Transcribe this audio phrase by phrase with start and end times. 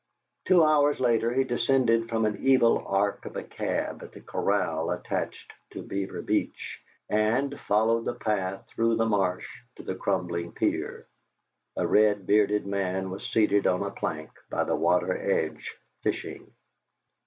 [0.47, 4.89] Two hours later he descended from an evil ark of a cab at the corral
[4.89, 11.05] attached to Beaver Beach, and followed the path through the marsh to the crumbling pier.
[11.77, 16.51] A red bearded man was seated on a plank by the water edge, fishing.